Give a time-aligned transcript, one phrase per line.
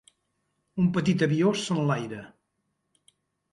[0.83, 2.25] Un petit avió s'enlaira.